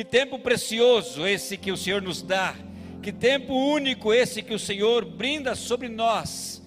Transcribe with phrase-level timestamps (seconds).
[0.00, 2.54] Que tempo precioso esse que o Senhor nos dá.
[3.02, 6.62] Que tempo único esse que o Senhor brinda sobre nós.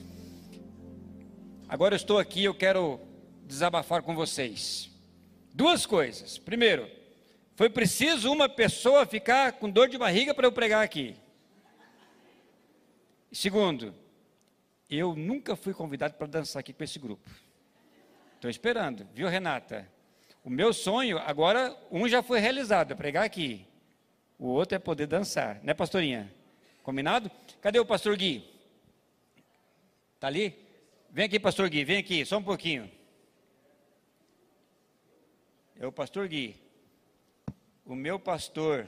[1.68, 3.02] Agora eu estou aqui, eu quero
[3.44, 4.88] desabafar com vocês.
[5.52, 6.38] Duas coisas.
[6.38, 6.88] Primeiro,
[7.56, 11.16] foi preciso uma pessoa ficar com dor de barriga para eu pregar aqui.
[13.32, 13.96] Segundo,
[14.88, 17.28] eu nunca fui convidado para dançar aqui com esse grupo.
[18.36, 19.92] Estou esperando, viu, Renata?
[20.44, 23.66] O meu sonho, agora, um já foi realizado, é pregar aqui.
[24.38, 26.30] O outro é poder dançar, né, pastorinha?
[26.84, 27.32] Combinado?
[27.62, 28.44] Cadê o pastor Gui?
[30.16, 30.54] Está ali?
[31.10, 32.92] Vem aqui, pastor Gui, vem aqui, só um pouquinho.
[35.80, 36.56] É o pastor Gui.
[37.86, 38.88] O meu pastor.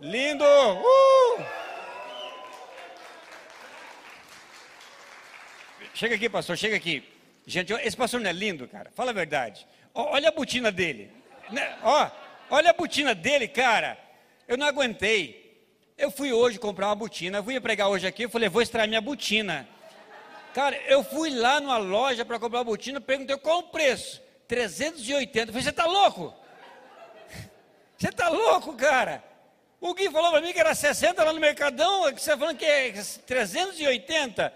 [0.00, 0.44] Lindo!
[0.44, 1.67] Uh!
[5.94, 7.02] Chega aqui, pastor, chega aqui.
[7.46, 8.90] Gente, esse pastor não é lindo, cara?
[8.94, 9.66] Fala a verdade.
[9.94, 11.10] Olha a botina dele.
[11.50, 11.78] Né?
[11.82, 12.10] Ó,
[12.50, 13.98] olha a botina dele, cara.
[14.46, 15.48] Eu não aguentei.
[15.96, 17.38] Eu fui hoje comprar uma botina.
[17.38, 18.24] Eu fui pregar hoje aqui.
[18.24, 19.68] Eu falei, vou extrair minha botina.
[20.54, 23.00] Cara, eu fui lá numa loja para comprar uma botina.
[23.00, 24.22] Perguntei qual o preço.
[24.46, 25.38] 380.
[25.38, 26.34] Eu falei, você está louco?
[27.98, 29.24] Você está louco, cara?
[29.80, 32.64] O Gui falou para mim que era 60 lá no Mercadão, você está falando que
[32.64, 34.52] é 380.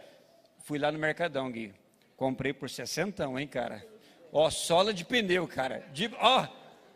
[0.62, 1.74] Fui lá no Mercadão, Gui.
[2.16, 3.84] Comprei por 60, hein, cara?
[4.32, 5.84] Ó, sola de pneu, cara.
[5.92, 6.46] De, ó,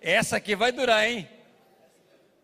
[0.00, 1.28] essa aqui vai durar, hein?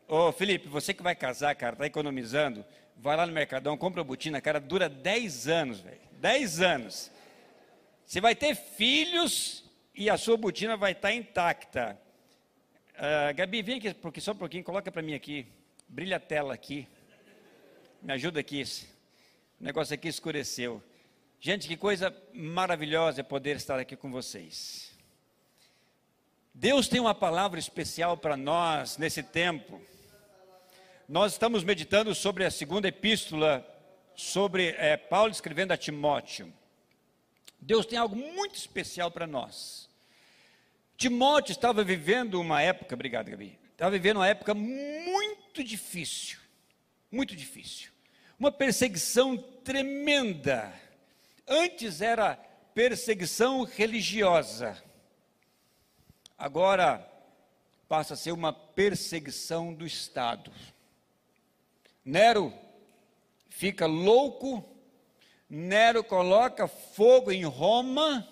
[0.08, 2.64] Ô, Felipe, você que vai casar, cara, tá economizando,
[2.96, 6.00] vai lá no Mercadão, compra a botina, cara, dura 10 anos, velho.
[6.14, 7.10] 10 anos.
[8.04, 9.64] Você vai ter filhos
[9.94, 11.98] e a sua botina vai estar tá intacta.
[12.94, 15.46] Uh, Gabi, vem aqui, porque só um pouquinho, coloca para mim aqui.
[15.88, 16.86] Brilha a tela aqui.
[18.02, 18.64] Me ajuda aqui.
[19.60, 20.82] O negócio aqui escureceu.
[21.44, 24.92] Gente, que coisa maravilhosa é poder estar aqui com vocês.
[26.54, 29.82] Deus tem uma palavra especial para nós nesse tempo.
[31.08, 33.66] Nós estamos meditando sobre a segunda epístola,
[34.14, 36.52] sobre é, Paulo escrevendo a Timóteo.
[37.60, 39.90] Deus tem algo muito especial para nós.
[40.96, 46.38] Timóteo estava vivendo uma época, obrigado, Gabi, estava vivendo uma época muito muito difícil,
[47.10, 47.90] muito difícil.
[48.38, 50.72] Uma perseguição tremenda.
[51.54, 52.36] Antes era
[52.74, 54.82] perseguição religiosa,
[56.38, 57.06] agora
[57.86, 60.50] passa a ser uma perseguição do Estado.
[62.02, 62.54] Nero
[63.50, 64.64] fica louco,
[65.46, 68.26] Nero coloca fogo em Roma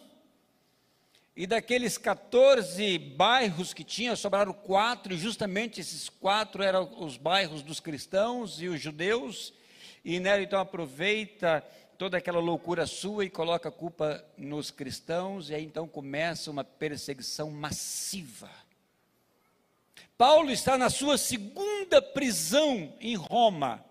[1.36, 7.62] e daqueles 14 bairros que tinha, sobraram quatro, e justamente esses quatro eram os bairros
[7.62, 9.52] dos cristãos e os judeus.
[10.02, 11.62] E Nero então aproveita
[12.00, 16.64] toda aquela loucura sua e coloca a culpa nos cristãos, e aí então começa uma
[16.64, 18.48] perseguição massiva.
[20.16, 23.84] Paulo está na sua segunda prisão em Roma.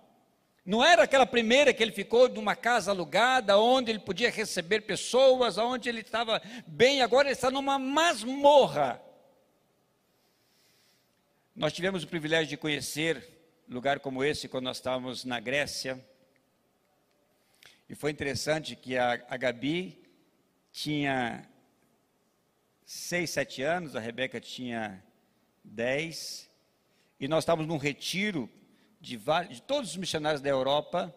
[0.65, 5.59] Não era aquela primeira que ele ficou numa casa alugada, onde ele podia receber pessoas,
[5.59, 8.99] onde ele estava bem, agora ele está numa masmorra.
[11.55, 13.23] Nós tivemos o privilégio de conhecer
[13.69, 16.03] lugar como esse quando nós estávamos na Grécia.
[17.89, 19.99] E foi interessante que a, a Gabi
[20.71, 21.43] tinha
[22.85, 25.03] seis, sete anos, a Rebeca tinha
[25.63, 26.47] dez,
[27.19, 28.47] e nós estávamos num retiro
[29.01, 29.19] de,
[29.49, 31.11] de todos os missionários da Europa,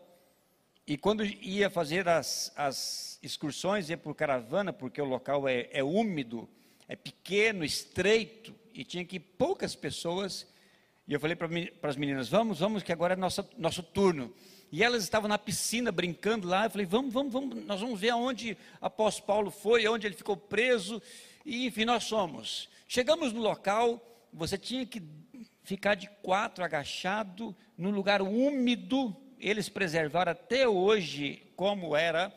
[0.86, 5.84] e quando ia fazer as, as excursões, ia por caravana, porque o local é, é
[5.84, 6.48] úmido,
[6.88, 10.46] é pequeno, estreito, e tinha que ir poucas pessoas.
[11.06, 14.34] E eu falei para as meninas: vamos, vamos, que agora é nosso, nosso turno.
[14.72, 16.64] E elas estavam na piscina brincando lá.
[16.64, 20.34] Eu falei: vamos, vamos, vamos, nós vamos ver aonde apóstolo Paulo foi, aonde ele ficou
[20.34, 21.00] preso.
[21.44, 22.70] E enfim, nós somos.
[22.88, 24.02] Chegamos no local,
[24.32, 25.02] você tinha que
[25.62, 29.14] ficar de quatro agachado no lugar úmido.
[29.38, 32.32] Eles preservaram até hoje como era.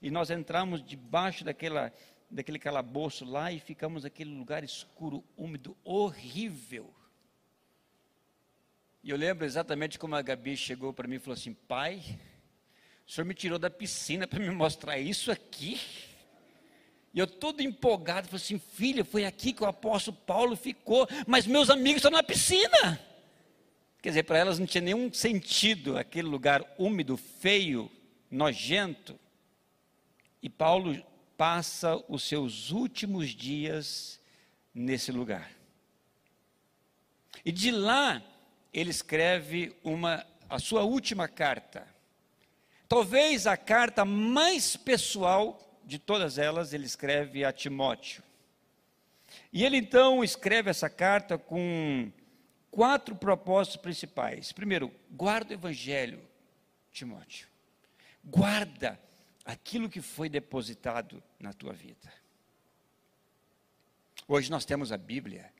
[0.00, 1.92] E nós entramos debaixo daquela,
[2.30, 6.94] daquele calabouço lá e ficamos naquele lugar escuro, úmido, horrível.
[9.02, 12.02] E eu lembro exatamente como a Gabi chegou para mim e falou assim: Pai,
[13.06, 15.80] o senhor me tirou da piscina para me mostrar isso aqui?
[17.12, 21.46] E eu todo empolgado, falei assim, filha, foi aqui que o apóstolo Paulo ficou, mas
[21.46, 22.98] meus amigos estão na piscina.
[24.00, 27.90] Quer dizer, para elas não tinha nenhum sentido aquele lugar úmido, feio,
[28.30, 29.18] nojento.
[30.42, 31.04] E Paulo
[31.36, 34.18] passa os seus últimos dias
[34.74, 35.52] nesse lugar.
[37.44, 38.22] E de lá
[38.72, 41.86] ele escreve uma a sua última carta.
[42.86, 48.22] Talvez a carta mais pessoal de todas elas, ele escreve a Timóteo.
[49.50, 52.12] E ele então escreve essa carta com
[52.70, 54.52] quatro propósitos principais.
[54.52, 56.20] Primeiro, guarda o evangelho,
[56.90, 57.48] Timóteo.
[58.22, 59.00] Guarda
[59.42, 62.12] aquilo que foi depositado na tua vida.
[64.28, 65.50] Hoje nós temos a Bíblia.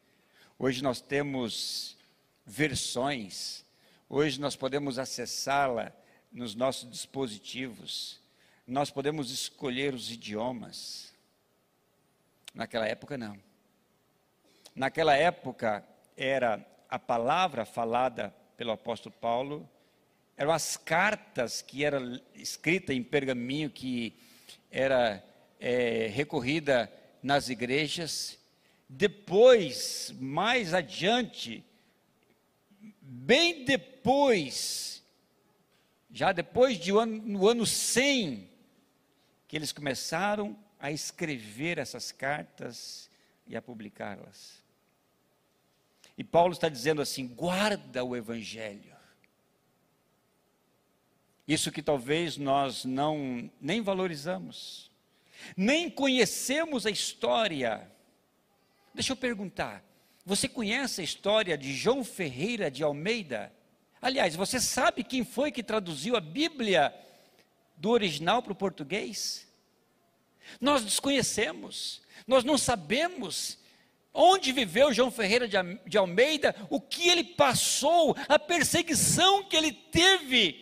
[0.59, 1.97] Hoje nós temos
[2.44, 3.64] versões.
[4.08, 5.92] Hoje nós podemos acessá-la
[6.30, 8.20] nos nossos dispositivos.
[8.66, 11.12] Nós podemos escolher os idiomas.
[12.54, 13.38] Naquela época não.
[14.74, 15.84] Naquela época
[16.16, 19.68] era a palavra falada pelo apóstolo Paulo,
[20.36, 24.14] eram as cartas que eram escritas em pergaminho, que
[24.70, 25.22] era
[25.60, 26.92] é, recorrida
[27.22, 28.38] nas igrejas.
[28.88, 31.64] Depois, mais adiante,
[33.12, 35.03] bem depois,
[36.11, 38.49] já depois de ano, no ano 100,
[39.47, 43.11] que eles começaram a escrever essas cartas
[43.47, 44.62] e a publicá-las.
[46.17, 48.97] E Paulo está dizendo assim: guarda o Evangelho.
[51.47, 54.91] Isso que talvez nós não nem valorizamos,
[55.55, 57.91] nem conhecemos a história.
[58.94, 59.85] Deixa eu perguntar:
[60.24, 63.52] você conhece a história de João Ferreira de Almeida?
[64.00, 66.94] Aliás, você sabe quem foi que traduziu a Bíblia
[67.76, 69.46] do original para o português?
[70.60, 73.58] Nós desconhecemos, nós não sabemos
[74.14, 80.62] onde viveu João Ferreira de Almeida, o que ele passou, a perseguição que ele teve.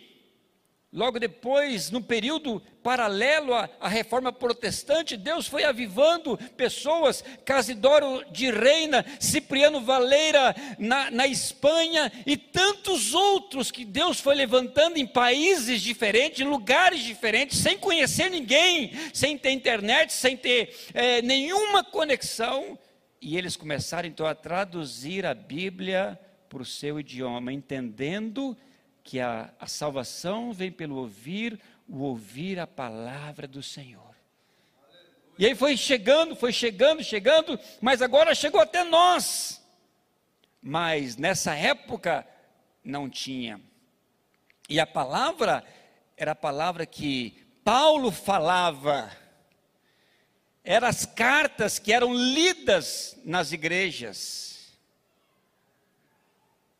[0.93, 8.51] Logo depois, no período paralelo à, à, reforma protestante, Deus foi avivando pessoas, Casidoro de
[8.51, 15.81] Reina, Cipriano Valeira na, na Espanha e tantos outros que Deus foi levantando em países
[15.81, 22.77] diferentes, em lugares diferentes, sem conhecer ninguém, sem ter internet, sem ter é, nenhuma conexão.
[23.21, 28.70] E eles começaram então a traduzir a Bíblia para o seu idioma, entendendo que
[29.19, 34.15] a, a salvação vem pelo ouvir, o ouvir a palavra do Senhor.
[35.37, 39.61] E aí foi chegando, foi chegando, chegando, mas agora chegou até nós.
[40.61, 42.27] Mas nessa época
[42.83, 43.59] não tinha.
[44.69, 45.63] E a palavra
[46.15, 49.11] era a palavra que Paulo falava
[50.63, 54.77] eram as cartas que eram lidas nas igrejas.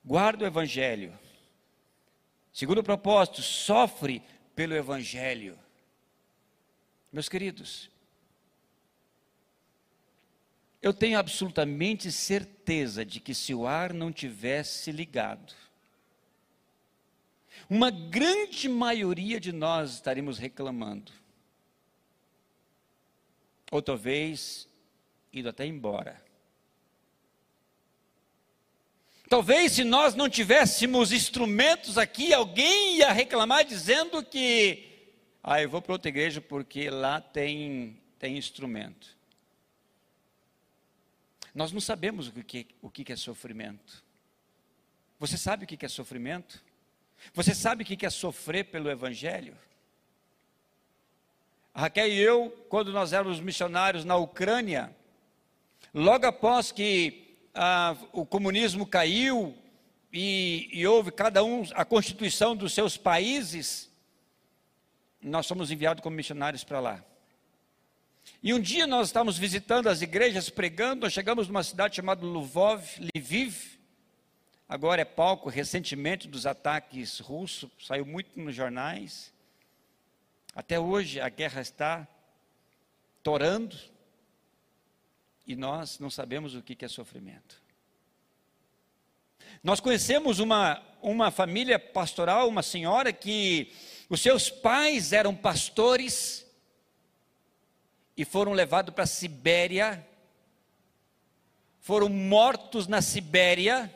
[0.05, 1.17] Guarda o Evangelho.
[2.51, 4.21] Segundo propósito, sofre
[4.55, 5.57] pelo Evangelho.
[7.11, 7.89] Meus queridos,
[10.81, 15.53] eu tenho absolutamente certeza de que se o ar não tivesse ligado,
[17.69, 21.11] uma grande maioria de nós estaríamos reclamando
[23.71, 24.67] ou talvez
[25.31, 26.21] ido até embora.
[29.31, 35.07] Talvez se nós não tivéssemos instrumentos aqui, alguém ia reclamar dizendo que,
[35.41, 39.15] ah, eu vou para outra igreja porque lá tem, tem instrumento.
[41.55, 44.03] Nós não sabemos o que, o que é sofrimento.
[45.17, 46.61] Você sabe o que é sofrimento?
[47.33, 49.57] Você sabe o que é sofrer pelo Evangelho?
[51.73, 54.93] A Raquel e eu, quando nós éramos missionários na Ucrânia,
[55.93, 59.55] logo após que ah, o comunismo caiu
[60.11, 63.89] e, e houve cada um a constituição dos seus países,
[65.21, 67.03] nós fomos enviados como missionários para lá.
[68.43, 72.83] E um dia nós estávamos visitando as igrejas, pregando, nós chegamos numa cidade chamada Lvov,
[73.15, 73.79] Lviv,
[74.67, 79.31] agora é palco recentemente dos ataques russos, saiu muito nos jornais.
[80.55, 82.07] Até hoje a guerra está
[83.23, 83.77] torando
[85.51, 87.61] e nós não sabemos o que é sofrimento.
[89.63, 93.71] Nós conhecemos uma, uma família pastoral, uma senhora que
[94.09, 96.45] os seus pais eram pastores
[98.15, 100.05] e foram levados para a Sibéria,
[101.79, 103.93] foram mortos na Sibéria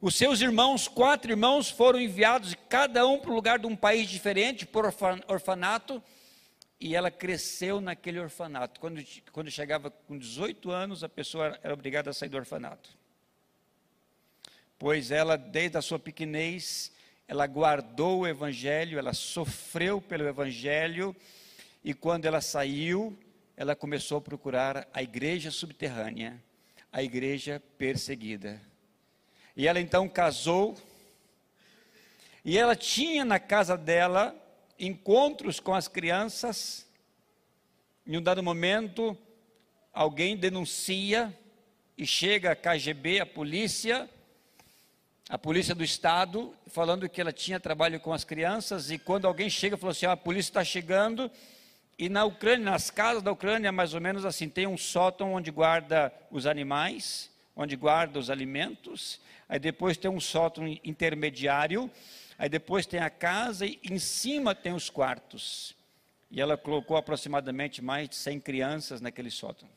[0.00, 4.08] os seus irmãos, quatro irmãos, foram enviados, cada um para o lugar de um país
[4.08, 4.84] diferente, por
[5.26, 6.00] orfanato,
[6.80, 8.78] e ela cresceu naquele orfanato.
[8.78, 12.90] Quando, quando chegava com 18 anos, a pessoa era obrigada a sair do orfanato.
[14.78, 16.92] Pois ela, desde a sua pequenez,
[17.26, 21.14] ela guardou o Evangelho, ela sofreu pelo Evangelho,
[21.82, 23.18] e quando ela saiu,
[23.56, 26.40] ela começou a procurar a igreja subterrânea,
[26.92, 28.60] a igreja perseguida.
[29.56, 30.78] E ela então casou.
[32.44, 34.32] E ela tinha na casa dela
[34.78, 36.86] encontros com as crianças.
[38.06, 39.16] Em um dado momento,
[39.92, 41.36] alguém denuncia
[41.96, 44.08] e chega a KGB, a polícia,
[45.28, 49.50] a polícia do estado, falando que ela tinha trabalho com as crianças, e quando alguém
[49.50, 51.30] chega falou assim: ah, a polícia está chegando,
[51.98, 55.50] e na Ucrânia, nas casas da Ucrânia, mais ou menos assim, tem um sótão onde
[55.50, 61.90] guarda os animais, onde guarda os alimentos, aí depois tem um sótão intermediário,
[62.38, 65.76] aí depois tem a casa e em cima tem os quartos.
[66.30, 69.68] E ela colocou aproximadamente mais de 100 crianças naquele sótão.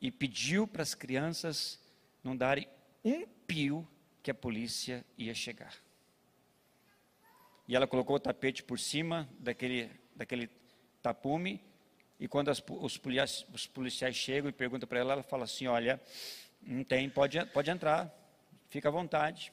[0.00, 1.80] E pediu para as crianças
[2.22, 2.68] não darem
[3.04, 3.86] um pio
[4.22, 5.74] que a polícia ia chegar.
[7.66, 10.48] E ela colocou o tapete por cima daquele, daquele
[11.02, 11.60] tapume,
[12.20, 15.66] e quando as, os, policiais, os, policiais, chegam e perguntam para ela, ela fala assim:
[15.66, 16.00] Olha,
[16.60, 18.12] não tem, pode, pode entrar,
[18.68, 19.52] fica à vontade.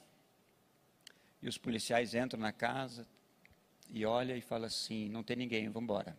[1.46, 3.08] E os policiais entram na casa
[3.92, 6.18] e olha e fala assim: Não tem ninguém, vamos embora.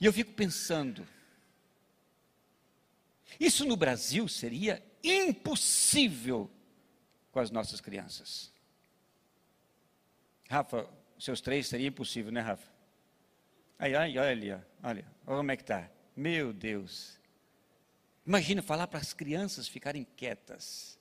[0.00, 1.06] E eu fico pensando,
[3.38, 6.50] isso no Brasil seria impossível
[7.30, 8.50] com as nossas crianças.
[10.48, 12.72] Rafa, seus três seria impossível, né, Rafa?
[13.78, 15.90] Aí, aí olha ali, olha, olha como é que está.
[16.16, 17.20] Meu Deus.
[18.26, 20.98] Imagina falar para as crianças ficarem quietas.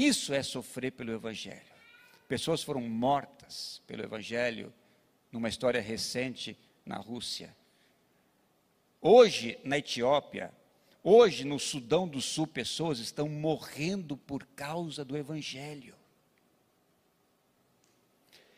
[0.00, 1.60] Isso é sofrer pelo Evangelho.
[2.26, 4.72] Pessoas foram mortas pelo Evangelho
[5.30, 7.54] numa história recente na Rússia.
[8.98, 10.54] Hoje, na Etiópia,
[11.04, 15.94] hoje no Sudão do Sul, pessoas estão morrendo por causa do Evangelho.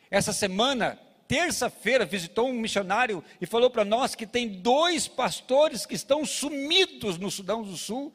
[0.08, 0.96] Essa semana,
[1.26, 7.18] terça-feira, visitou um missionário e falou para nós que tem dois pastores que estão sumidos
[7.18, 8.14] no Sudão do Sul.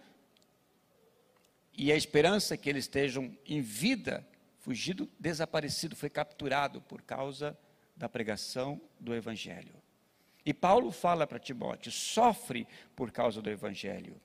[1.78, 7.56] E a esperança é que eles estejam em vida, fugido, desaparecido, foi capturado por causa
[7.96, 9.76] da pregação do Evangelho.
[10.44, 14.20] E Paulo fala para Timóteo: sofre por causa do Evangelho,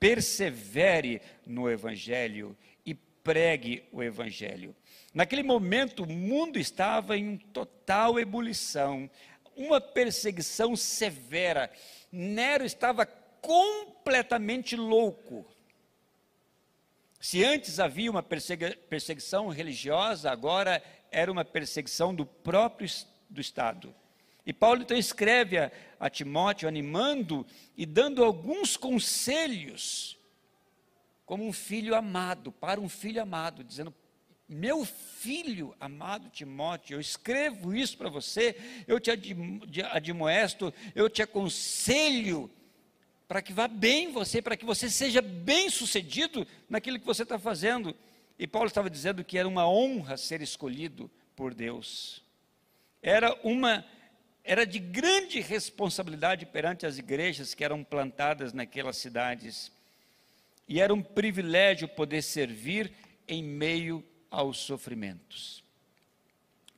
[0.00, 4.74] persevere no Evangelho e pregue o Evangelho.
[5.14, 9.08] Naquele momento, o mundo estava em total ebulição,
[9.54, 11.70] uma perseguição severa.
[12.10, 15.46] Nero estava completamente louco.
[17.20, 22.88] Se antes havia uma perseguição religiosa, agora era uma perseguição do próprio
[23.28, 23.94] do Estado.
[24.44, 27.44] E Paulo então escreve a, a Timóteo, animando
[27.76, 30.16] e dando alguns conselhos,
[31.24, 33.92] como um filho amado, para um filho amado, dizendo:
[34.48, 38.54] meu filho amado Timóteo, eu escrevo isso para você,
[38.86, 39.10] eu te
[39.90, 42.48] admoesto, eu te aconselho,
[43.28, 47.38] para que vá bem você, para que você seja bem sucedido naquilo que você está
[47.38, 47.94] fazendo.
[48.38, 52.22] E Paulo estava dizendo que era uma honra ser escolhido por Deus.
[53.02, 53.84] Era uma
[54.48, 59.72] era de grande responsabilidade perante as igrejas que eram plantadas naquelas cidades.
[60.68, 62.92] E era um privilégio poder servir
[63.26, 65.64] em meio aos sofrimentos.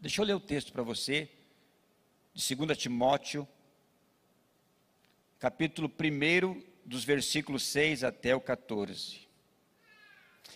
[0.00, 1.28] Deixa eu ler o texto para você,
[2.32, 3.46] de 2 Timóteo,
[5.38, 9.20] capítulo 1, dos versículos 6 até o 14.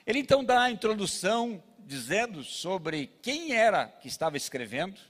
[0.05, 5.01] Ele então dá a introdução dizendo sobre quem era que estava escrevendo,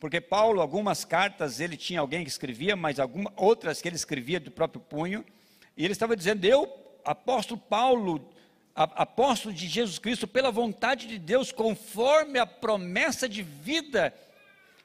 [0.00, 4.40] porque Paulo, algumas cartas ele tinha alguém que escrevia, mas algumas outras que ele escrevia
[4.40, 5.24] do próprio punho,
[5.76, 6.72] e ele estava dizendo: Eu,
[7.04, 8.28] apóstolo Paulo,
[8.74, 14.12] apóstolo de Jesus Cristo, pela vontade de Deus, conforme a promessa de vida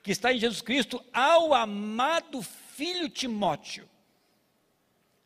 [0.04, 2.44] que está em Jesus Cristo, ao amado
[2.76, 3.88] filho Timóteo.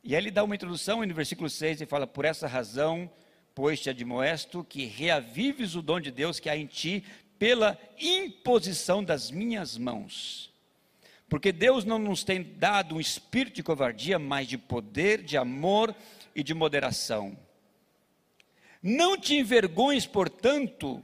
[0.03, 3.09] E aí ele dá uma introdução no versículo 6 e fala: Por essa razão,
[3.55, 7.03] pois te admoesto que reavives o dom de Deus que há em ti
[7.39, 10.53] pela imposição das minhas mãos.
[11.29, 15.93] Porque Deus não nos tem dado um espírito de covardia, mas de poder, de amor
[16.35, 17.37] e de moderação.
[18.81, 21.03] Não te envergonhes, portanto,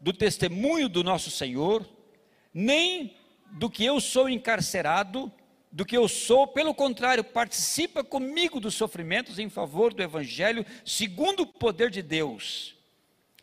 [0.00, 1.88] do testemunho do nosso Senhor,
[2.52, 3.16] nem
[3.52, 5.32] do que eu sou encarcerado,
[5.74, 11.40] do que eu sou, pelo contrário, participa comigo dos sofrimentos em favor do Evangelho, segundo
[11.40, 12.76] o poder de Deus,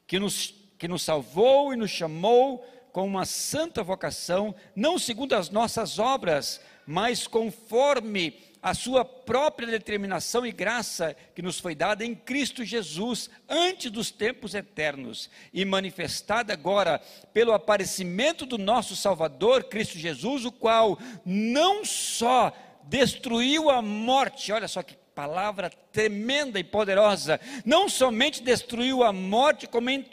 [0.08, 5.50] que nos, que nos salvou e nos chamou com uma santa vocação, não segundo as
[5.50, 12.14] nossas obras, mas conforme a sua própria determinação e graça que nos foi dada em
[12.14, 15.30] Cristo Jesus antes dos tempos eternos.
[15.52, 17.02] E manifestada agora
[17.34, 22.54] pelo aparecimento do nosso Salvador Cristo Jesus, o qual não só
[22.84, 29.68] destruiu a morte, olha só que palavra tremenda e poderosa, não somente destruiu a morte,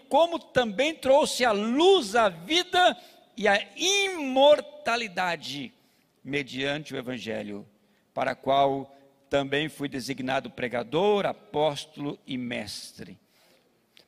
[0.09, 2.97] como, também trouxe à luz a vida
[3.37, 5.73] e a imortalidade
[6.23, 7.67] mediante o Evangelho,
[8.19, 8.93] para a qual
[9.31, 13.17] também fui designado pregador, apóstolo e mestre.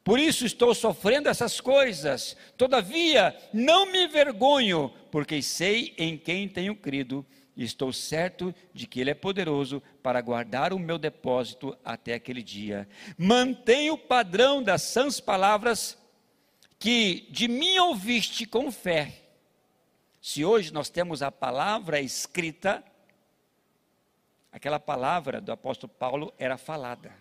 [0.03, 6.75] Por isso estou sofrendo essas coisas, todavia não me envergonho, porque sei em quem tenho
[6.75, 7.25] crido
[7.57, 12.43] e estou certo de que Ele é poderoso para guardar o meu depósito até aquele
[12.43, 12.89] dia.
[13.17, 15.97] Mantenho o padrão das sãs palavras
[16.81, 19.23] que de mim ouviste com fé.
[20.21, 22.85] Se hoje nós temos a palavra escrita,
[24.53, 27.13] aquela palavra do apóstolo Paulo era falada.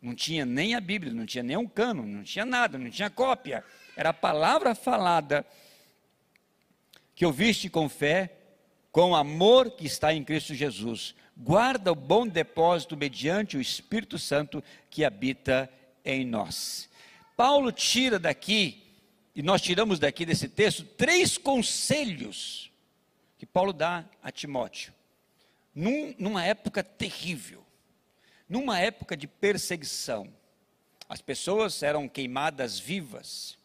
[0.00, 3.08] Não tinha nem a Bíblia, não tinha nem um cano, não tinha nada, não tinha
[3.08, 3.64] cópia.
[3.96, 5.46] Era a palavra falada
[7.14, 8.32] que ouviste com fé,
[8.90, 11.14] com amor que está em Cristo Jesus.
[11.36, 15.70] Guarda o bom depósito mediante o Espírito Santo que habita
[16.04, 16.90] em nós.
[17.36, 18.82] Paulo tira daqui,
[19.34, 22.70] e nós tiramos daqui desse texto, três conselhos
[23.38, 24.92] que Paulo dá a Timóteo,
[25.74, 27.62] num, numa época terrível
[28.52, 30.30] numa época de perseguição,
[31.08, 33.56] as pessoas eram queimadas vivas,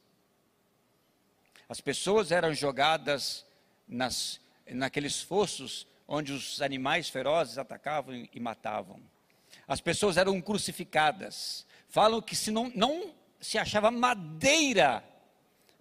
[1.67, 3.45] as pessoas eram jogadas
[3.85, 9.01] nas, naqueles fossos onde os animais ferozes atacavam e matavam.
[9.67, 11.67] As pessoas eram crucificadas.
[11.89, 15.03] Falam que se não, não se achava madeira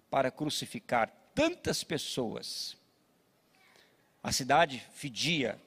[0.09, 2.75] para crucificar tantas pessoas.
[4.21, 5.57] A cidade fedia,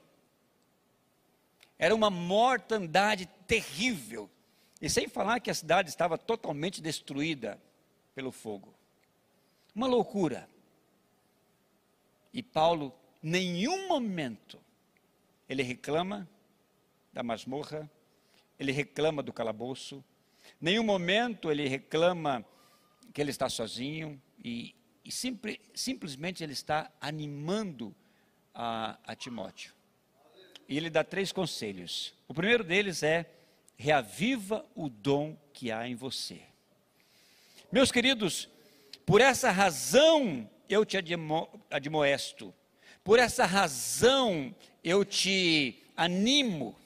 [1.81, 4.31] era uma mortandade terrível.
[4.83, 7.59] E sem falar que a cidade estava totalmente destruída
[8.15, 8.75] pelo fogo.
[9.75, 10.47] Uma loucura.
[12.35, 14.61] E Paulo, nenhum momento,
[15.49, 16.29] ele reclama
[17.15, 17.91] da masmorra,
[18.59, 20.05] ele reclama do calabouço,
[20.61, 22.45] nenhum momento ele reclama
[23.15, 27.97] que ele está sozinho e, e simples, simplesmente ele está animando
[28.53, 29.80] a, a Timóteo
[30.71, 32.15] e ele dá três conselhos.
[32.29, 33.29] O primeiro deles é:
[33.77, 36.41] reaviva o dom que há em você.
[37.73, 38.49] Meus queridos,
[39.05, 42.55] por essa razão eu te admo, admoesto,
[43.03, 44.55] por essa razão
[44.85, 46.79] eu te animo.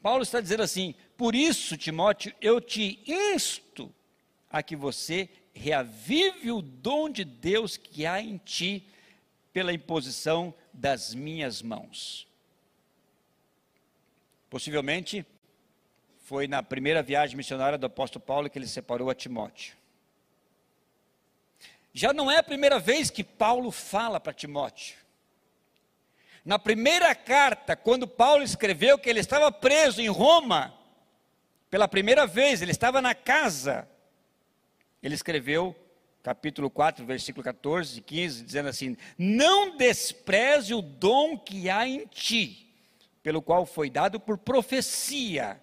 [0.00, 3.92] Paulo está dizendo assim: por isso, Timóteo, eu te insto
[4.48, 8.86] a que você reavive o dom de Deus que há em ti
[9.52, 12.28] pela imposição das minhas mãos.
[14.54, 15.26] Possivelmente
[16.26, 19.74] foi na primeira viagem missionária do apóstolo Paulo que ele separou a Timóteo.
[21.92, 24.96] Já não é a primeira vez que Paulo fala para Timóteo.
[26.44, 30.72] Na primeira carta, quando Paulo escreveu que ele estava preso em Roma,
[31.68, 33.88] pela primeira vez, ele estava na casa,
[35.02, 35.74] ele escreveu,
[36.22, 42.06] capítulo 4, versículo 14 e 15, dizendo assim: Não despreze o dom que há em
[42.06, 42.63] ti
[43.24, 45.58] pelo qual foi dado por profecia,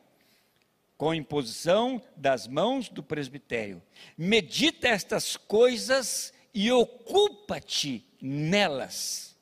[0.97, 3.81] com imposição das mãos do presbitério.
[4.17, 9.35] Medita estas coisas e ocupa-te nelas.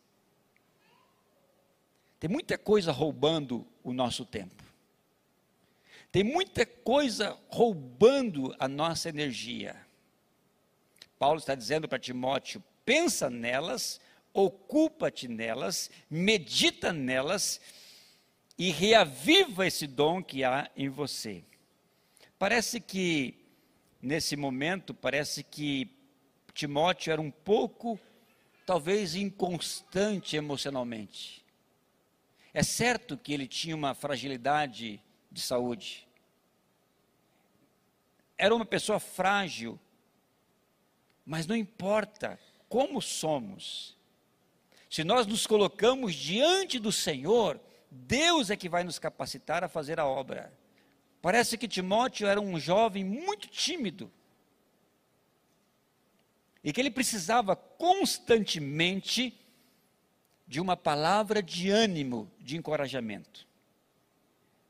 [2.19, 4.65] Tem muita coisa roubando o nosso tempo.
[6.11, 9.77] Tem muita coisa roubando a nossa energia.
[11.17, 14.01] Paulo está dizendo para Timóteo: pensa nelas,
[14.33, 17.61] ocupa-te nelas, medita nelas
[18.59, 21.45] e reaviva esse dom que há em você.
[22.37, 23.33] Parece que,
[24.01, 25.89] nesse momento, parece que
[26.53, 27.97] Timóteo era um pouco,
[28.65, 31.41] talvez, inconstante emocionalmente.
[32.53, 36.05] É certo que ele tinha uma fragilidade de saúde.
[38.37, 39.79] Era uma pessoa frágil,
[41.25, 43.95] mas não importa como somos.
[44.89, 47.59] Se nós nos colocamos diante do Senhor,
[47.91, 50.53] Deus é que vai nos capacitar a fazer a obra.
[51.21, 54.11] Parece que Timóteo era um jovem muito tímido.
[56.63, 59.37] E que ele precisava constantemente
[60.47, 63.47] de uma palavra de ânimo, de encorajamento.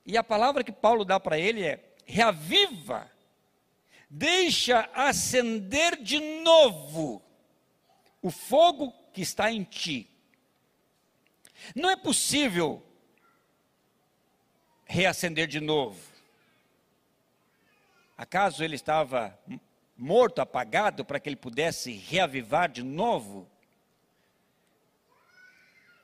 [0.05, 3.09] E a palavra que Paulo dá para ele é: reaviva,
[4.09, 7.21] deixa acender de novo
[8.21, 10.09] o fogo que está em ti.
[11.75, 12.83] Não é possível
[14.89, 16.01] reacender de novo.
[18.17, 19.37] Acaso ele estava
[19.95, 23.47] morto, apagado, para que ele pudesse reavivar de novo?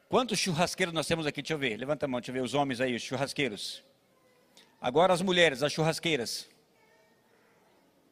[0.07, 1.41] Quantos churrasqueiros nós temos aqui?
[1.41, 3.83] Deixa eu ver, levanta a mão, deixa eu ver os homens aí, os churrasqueiros.
[4.79, 6.47] Agora as mulheres, as churrasqueiras.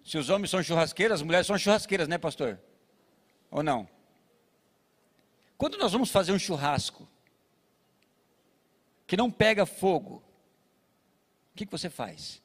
[0.03, 2.59] Se os homens são churrasqueiras, as mulheres são churrasqueiras, né, pastor?
[3.51, 3.88] Ou não?
[5.55, 7.07] Quando nós vamos fazer um churrasco
[9.05, 10.23] que não pega fogo,
[11.53, 12.41] o que, que você faz?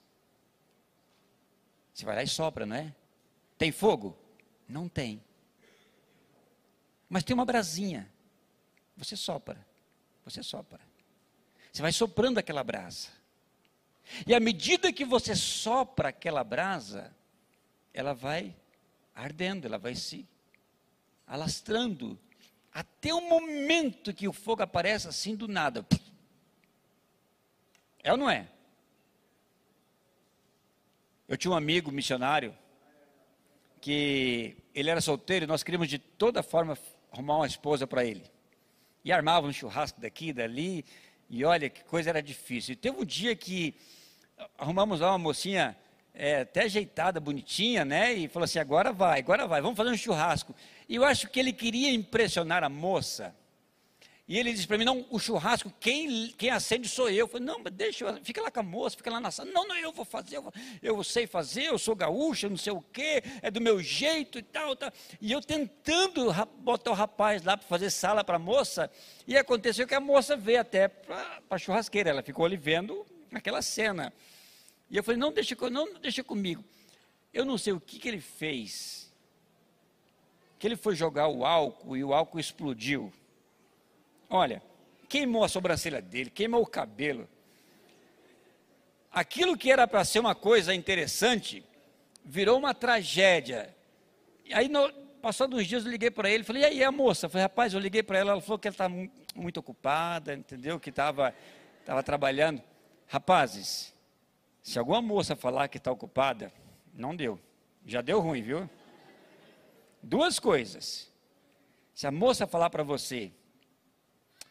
[1.94, 2.94] Você vai lá e sopra, não é?
[3.56, 4.16] Tem fogo?
[4.68, 5.24] Não tem.
[7.08, 8.08] Mas tem uma brasinha.
[8.96, 9.66] Você sopra.
[10.24, 10.78] Você sopra.
[11.72, 13.08] Você vai soprando aquela brasa.
[14.26, 17.14] E à medida que você sopra aquela brasa,
[17.92, 18.54] ela vai
[19.14, 20.28] ardendo, ela vai se
[21.26, 22.18] alastrando,
[22.72, 25.84] até o momento que o fogo aparece assim do nada.
[28.02, 28.48] É ou não é?
[31.28, 32.56] Eu tinha um amigo missionário
[33.82, 36.76] que ele era solteiro e nós queríamos de toda forma
[37.12, 38.24] arrumar uma esposa para ele.
[39.04, 40.86] E armava um churrasco daqui, dali,
[41.28, 42.72] e olha que coisa era difícil.
[42.72, 43.74] E teve um dia que
[44.56, 45.76] arrumamos lá uma mocinha
[46.14, 48.14] é, até ajeitada, bonitinha, né?
[48.14, 50.54] E falou assim: agora vai, agora vai, vamos fazer um churrasco.
[50.88, 53.36] E eu acho que ele queria impressionar a moça.
[54.28, 57.16] E ele disse para mim: não, o churrasco, quem, quem acende sou eu.
[57.16, 59.50] Eu falei: não, mas deixa, fica lá com a moça, fica lá na sala.
[59.50, 62.82] Não, não, eu vou fazer, eu, eu sei fazer, eu sou gaúcha, não sei o
[62.92, 64.92] quê, é do meu jeito e tal, tal.
[65.18, 66.26] E eu tentando
[66.58, 68.90] botar o rapaz lá para fazer sala para a moça,
[69.26, 73.62] e aconteceu que a moça veio até para a churrasqueira, ela ficou ali vendo aquela
[73.62, 74.12] cena.
[74.90, 76.62] E eu falei, não deixa, não deixa comigo.
[77.32, 79.10] Eu não sei o que, que ele fez.
[80.58, 83.12] Que ele foi jogar o álcool e o álcool explodiu.
[84.30, 84.62] Olha,
[85.08, 87.28] queimou a sobrancelha dele, queimou o cabelo.
[89.10, 91.64] Aquilo que era para ser uma coisa interessante,
[92.24, 93.74] virou uma tragédia.
[94.44, 97.26] E aí, no, passando uns dias, eu liguei para ele, falei, e aí a moça?
[97.26, 98.88] Eu falei, rapaz, eu liguei para ela, ela falou que ela está
[99.34, 100.78] muito ocupada, entendeu?
[100.78, 101.34] Que estava
[101.84, 102.62] tava trabalhando.
[103.06, 103.94] Rapazes,
[104.62, 106.52] se alguma moça falar que está ocupada,
[106.92, 107.40] não deu.
[107.86, 108.68] Já deu ruim, viu?
[110.02, 111.10] Duas coisas.
[111.94, 113.32] Se a moça falar para você,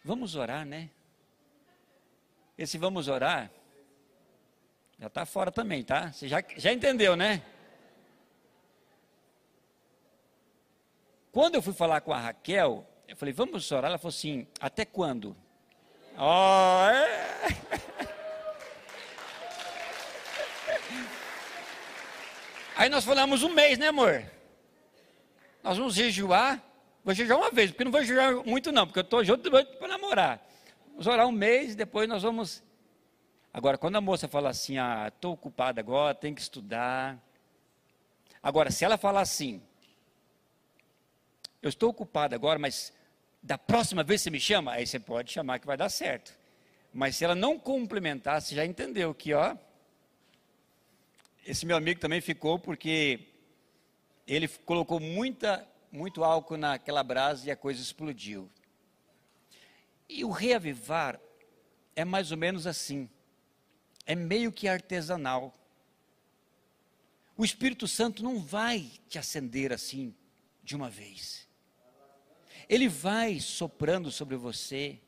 [0.08, 0.90] vamos orar, né?
[2.58, 3.52] Esse vamos orar,
[4.98, 6.14] já está fora também, tá?
[6.14, 7.44] Você já, já entendeu, né?
[11.30, 13.90] Quando eu fui falar com a Raquel, eu falei, vamos orar?
[13.90, 15.36] Ela falou assim, até quando?
[16.18, 17.38] Oh, é.
[22.78, 24.24] Aí nós falamos um mês, né, amor?
[25.62, 26.64] Nós vamos jejuar.
[27.08, 29.88] Vou jejuar uma vez, porque não vou jejuar muito, não, porque eu estou junto para
[29.88, 30.46] namorar.
[30.90, 32.62] Vamos orar um mês e depois nós vamos.
[33.54, 37.18] Agora, quando a moça fala assim, ah, estou ocupada agora, tenho que estudar.
[38.44, 39.62] Agora, se ela falar assim,
[41.62, 42.92] eu estou ocupada agora, mas
[43.42, 46.38] da próxima vez você me chama, aí você pode chamar que vai dar certo.
[46.94, 49.56] Mas se ela não complementar, você já entendeu que, ó,
[51.46, 53.30] esse meu amigo também ficou porque
[54.28, 55.66] ele colocou muita,
[55.98, 58.50] muito álcool naquela brasa e a coisa explodiu.
[60.08, 61.20] E o reavivar
[61.96, 63.10] é mais ou menos assim.
[64.06, 65.54] É meio que artesanal.
[67.36, 70.16] O Espírito Santo não vai te acender assim
[70.64, 71.48] de uma vez.
[72.70, 75.00] Ele vai soprando sobre você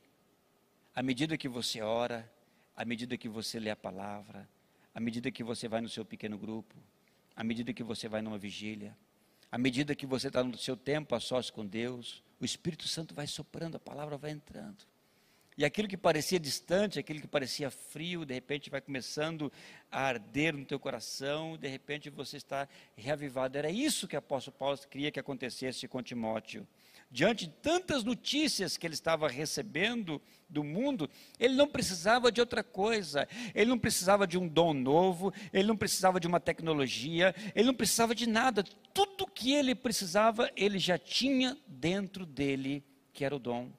[0.95, 2.30] à medida que você ora,
[2.75, 4.49] à medida que você lê a palavra,
[4.93, 6.75] à medida que você vai no seu pequeno grupo,
[7.36, 8.97] à medida que você vai numa vigília,
[9.51, 13.13] à medida que você está no seu tempo a sós com Deus, o Espírito Santo
[13.13, 14.85] vai soprando, a palavra vai entrando.
[15.60, 19.52] E aquilo que parecia distante, aquilo que parecia frio, de repente vai começando
[19.91, 23.58] a arder no teu coração, de repente você está reavivado.
[23.58, 26.65] Era isso que o apóstolo Paulo queria que acontecesse com Timóteo
[27.12, 32.63] diante de tantas notícias que ele estava recebendo do mundo, ele não precisava de outra
[32.63, 37.65] coisa, ele não precisava de um dom novo, ele não precisava de uma tecnologia, ele
[37.65, 43.36] não precisava de nada, tudo que ele precisava, ele já tinha dentro dele, que era
[43.36, 43.69] o dom.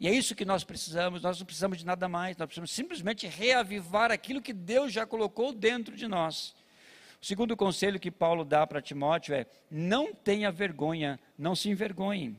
[0.00, 3.26] E é isso que nós precisamos, nós não precisamos de nada mais, nós precisamos simplesmente
[3.26, 6.54] reavivar aquilo que Deus já colocou dentro de nós.
[7.20, 12.36] O segundo conselho que Paulo dá para Timóteo é: não tenha vergonha, não se envergonhe.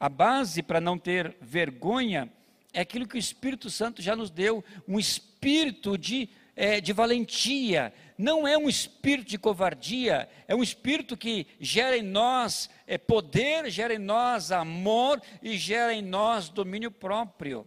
[0.00, 2.32] A base para não ter vergonha
[2.72, 6.28] é aquilo que o Espírito Santo já nos deu um espírito de,
[6.60, 7.90] é, de valentia.
[8.18, 13.70] Não é um espírito de covardia, é um espírito que gera em nós é, poder,
[13.70, 17.66] gera em nós amor e gera em nós domínio próprio.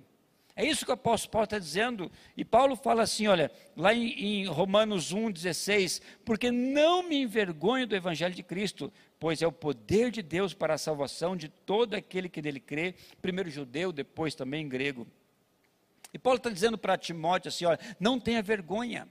[0.56, 2.12] É isso que o apóstolo Paulo está dizendo.
[2.38, 7.96] E Paulo fala assim: olha, lá em, em Romanos 1,16: porque não me envergonho do
[7.96, 12.30] evangelho de Cristo, pois é o poder de Deus para a salvação de todo aquele
[12.30, 15.08] que nele crê, primeiro judeu, depois também grego.
[16.14, 19.08] E Paulo está dizendo para Timóteo assim: olha, não tenha vergonha.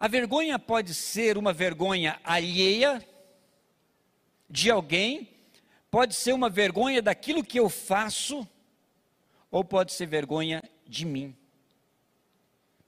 [0.00, 3.06] A vergonha pode ser uma vergonha alheia
[4.48, 5.28] de alguém,
[5.90, 8.48] pode ser uma vergonha daquilo que eu faço,
[9.50, 11.36] ou pode ser vergonha de mim.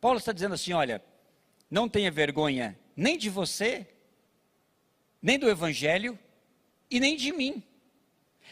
[0.00, 1.02] Paulo está dizendo assim: olha,
[1.70, 3.86] não tenha vergonha nem de você,
[5.20, 6.18] nem do Evangelho
[6.90, 7.62] e nem de mim.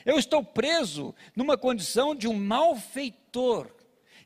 [0.04, 3.70] Eu estou preso numa condição de um malfeitor.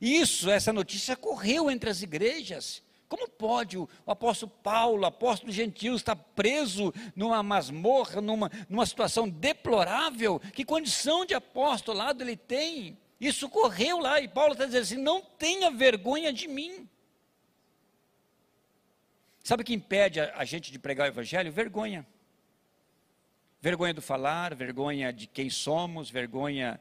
[0.00, 2.82] Isso, essa notícia correu entre as igrejas.
[3.08, 8.84] Como pode o, o apóstolo Paulo, o apóstolo gentil, estar preso numa masmorra, numa, numa
[8.84, 10.40] situação deplorável?
[10.52, 12.98] Que condição de apostolado ele tem?
[13.20, 16.88] Isso correu lá e Paulo está dizendo assim: não tenha vergonha de mim.
[19.42, 21.52] Sabe o que impede a, a gente de pregar o evangelho?
[21.52, 22.04] Vergonha.
[23.66, 26.81] Vergonha do falar, vergonha de quem somos, vergonha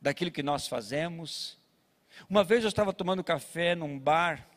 [0.00, 1.58] daquilo que nós fazemos.
[2.30, 4.48] Uma vez eu estava tomando café num bar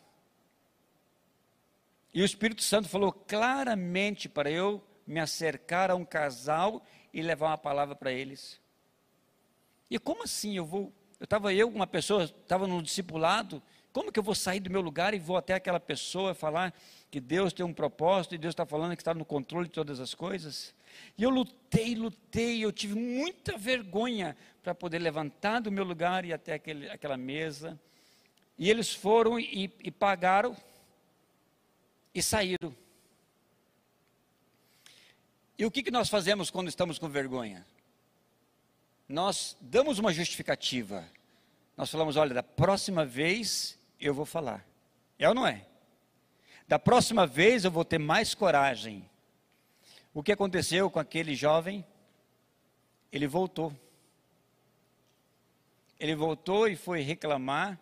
[2.14, 7.48] e o Espírito Santo falou claramente para eu me acercar a um casal e levar
[7.48, 8.58] uma palavra para eles.
[9.90, 10.90] E como assim eu vou?
[11.20, 14.80] Eu estava eu, uma pessoa, estava no discipulado, como que eu vou sair do meu
[14.80, 16.72] lugar e vou até aquela pessoa falar
[17.10, 20.00] que Deus tem um propósito e Deus está falando que está no controle de todas
[20.00, 20.74] as coisas?
[21.16, 26.32] E eu lutei, lutei, eu tive muita vergonha para poder levantar do meu lugar e
[26.32, 27.78] até aquele, aquela mesa.
[28.58, 30.56] E eles foram e, e pagaram
[32.14, 32.74] e saíram.
[35.56, 37.66] E o que, que nós fazemos quando estamos com vergonha?
[39.08, 41.04] Nós damos uma justificativa.
[41.76, 44.64] Nós falamos: olha, da próxima vez eu vou falar.
[45.18, 45.64] É ou não é?
[46.68, 49.08] Da próxima vez eu vou ter mais coragem.
[50.18, 51.86] O que aconteceu com aquele jovem?
[53.12, 53.72] Ele voltou.
[55.96, 57.78] Ele voltou e foi reclamar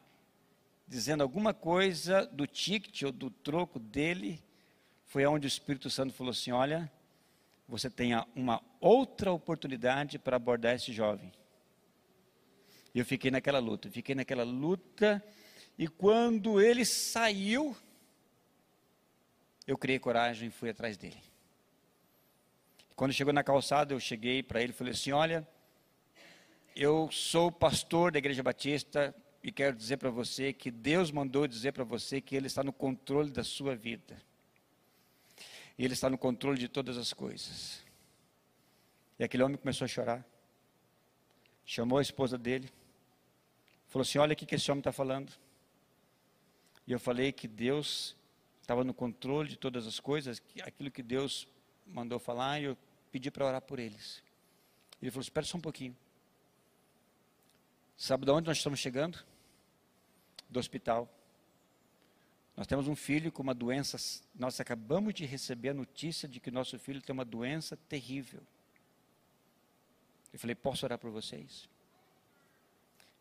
[0.87, 4.44] dizendo alguma coisa do ticket ou do troco dele,
[5.07, 6.92] foi onde o Espírito Santo falou assim: Olha,
[7.66, 11.33] você tem uma outra oportunidade para abordar esse jovem.
[12.94, 15.25] E eu fiquei naquela luta, fiquei naquela luta,
[15.79, 17.75] e quando ele saiu,
[19.66, 21.25] eu criei coragem e fui atrás dele.
[22.96, 25.46] Quando chegou na calçada, eu cheguei para ele e falei assim: Olha,
[26.74, 31.72] eu sou pastor da Igreja Batista e quero dizer para você que Deus mandou dizer
[31.72, 34.16] para você que Ele está no controle da sua vida.
[35.78, 37.85] E Ele está no controle de todas as coisas.
[39.18, 40.26] E aquele homem começou a chorar.
[41.66, 42.70] Chamou a esposa dele.
[43.88, 45.30] Falou assim: Olha o que esse homem está falando.
[46.87, 48.16] E eu falei que Deus
[48.62, 51.46] estava no controle de todas as coisas, que aquilo que Deus
[51.87, 52.76] mandou falar, e eu
[53.16, 54.22] pedi para orar por eles.
[55.00, 55.96] Ele falou: Espera só um pouquinho.
[57.96, 59.24] Sabe de onde nós estamos chegando?
[60.48, 61.09] do hospital.
[62.57, 63.98] Nós temos um filho com uma doença,
[64.35, 68.40] nós acabamos de receber a notícia de que nosso filho tem uma doença terrível.
[70.33, 71.68] Eu falei, posso orar por vocês?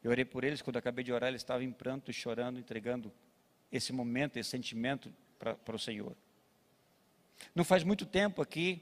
[0.03, 3.11] Eu orei por eles, quando acabei de orar, eles estavam em pranto, chorando, entregando
[3.71, 6.15] esse momento, esse sentimento para o Senhor.
[7.53, 8.81] Não faz muito tempo aqui,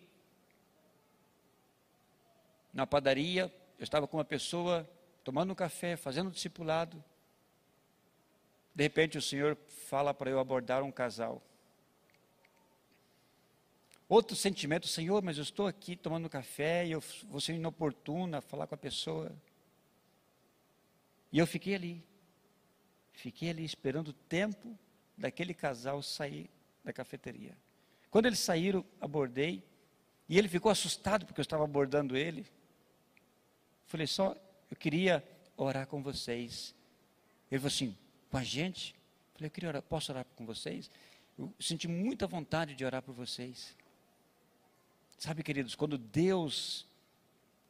[2.73, 4.89] na padaria, eu estava com uma pessoa
[5.23, 7.03] tomando um café, fazendo um discipulado,
[8.73, 9.55] de repente o Senhor
[9.88, 11.41] fala para eu abordar um casal.
[14.09, 18.67] Outro sentimento, Senhor, mas eu estou aqui tomando café e eu vou ser inoportuna falar
[18.67, 19.31] com a pessoa.
[21.31, 22.03] E eu fiquei ali.
[23.12, 24.77] Fiquei ali esperando o tempo
[25.17, 26.49] daquele casal sair
[26.83, 27.55] da cafeteria.
[28.09, 29.63] Quando eles saíram, abordei.
[30.27, 32.45] E ele ficou assustado porque eu estava abordando ele.
[33.86, 34.36] Falei, só,
[34.69, 35.24] eu queria
[35.58, 36.74] orar com vocês.
[37.52, 37.98] Ele falou assim:
[38.30, 38.96] com a gente.
[39.34, 40.89] Falei, eu queria orar, posso orar com vocês?
[41.38, 43.76] Eu senti muita vontade de orar por vocês.
[45.17, 46.88] Sabe, queridos, quando Deus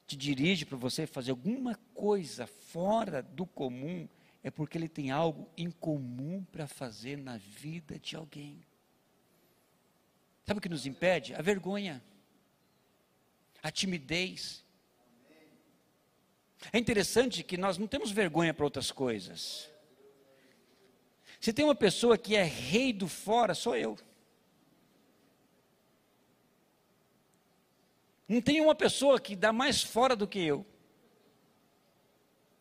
[0.08, 4.08] te dirige para você fazer alguma coisa fora do comum,
[4.44, 8.62] é porque Ele tem algo em comum para fazer na vida de alguém.
[10.46, 11.34] Sabe o que nos impede?
[11.34, 12.04] A vergonha,
[13.62, 14.64] a timidez.
[16.72, 19.70] É interessante que nós não temos vergonha para outras coisas.
[21.40, 23.98] Se tem uma pessoa que é rei do fora, sou eu.
[28.28, 30.66] Não tem uma pessoa que dá mais fora do que eu.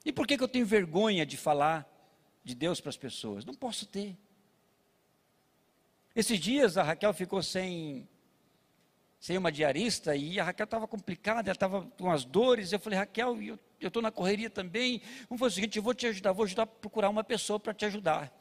[0.05, 1.89] E por que, que eu tenho vergonha de falar
[2.43, 3.45] de Deus para as pessoas?
[3.45, 4.17] Não posso ter.
[6.15, 8.09] Esses dias a Raquel ficou sem,
[9.23, 12.73] sem uma diarista e a Raquel estava complicada, ela estava com as dores.
[12.73, 15.01] Eu falei, Raquel, eu estou na correria também.
[15.29, 17.73] Vamos fazer o seguinte: eu vou te ajudar, vou ajudar a procurar uma pessoa para
[17.73, 18.37] te ajudar.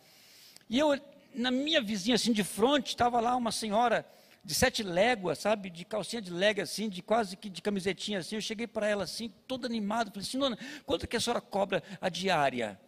[0.67, 0.99] E eu,
[1.35, 4.03] na minha vizinha, assim, de frente, estava lá uma senhora
[4.43, 8.33] de sete léguas, sabe, de calcinha de lega assim, de quase que de camisetinha assim.
[8.33, 11.83] Eu cheguei para ela assim, todo animado, falei assim, Nona, quanto que a senhora cobra
[12.01, 12.79] a diária?